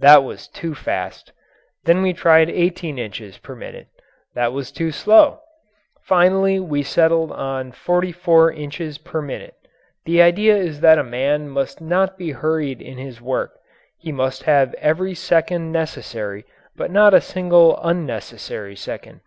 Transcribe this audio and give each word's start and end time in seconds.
That 0.00 0.24
was 0.24 0.48
too 0.48 0.74
fast. 0.74 1.30
Then 1.84 2.02
we 2.02 2.12
tried 2.12 2.50
eighteen 2.50 2.98
inches 2.98 3.38
per 3.38 3.54
minute. 3.54 3.86
That 4.34 4.52
was 4.52 4.72
too 4.72 4.90
slow. 4.90 5.38
Finally 6.02 6.58
we 6.58 6.82
settled 6.82 7.30
on 7.30 7.70
forty 7.70 8.10
four 8.10 8.50
inches 8.50 8.98
per 8.98 9.22
minute. 9.22 9.54
The 10.04 10.20
idea 10.22 10.56
is 10.56 10.80
that 10.80 10.98
a 10.98 11.04
man 11.04 11.48
must 11.48 11.80
not 11.80 12.18
be 12.18 12.32
hurried 12.32 12.82
in 12.82 12.98
his 12.98 13.20
work 13.20 13.60
he 13.96 14.10
must 14.10 14.42
have 14.42 14.74
every 14.74 15.14
second 15.14 15.70
necessary 15.70 16.44
but 16.74 16.90
not 16.90 17.14
a 17.14 17.20
single 17.20 17.78
unnecessary 17.80 18.74
second. 18.74 19.20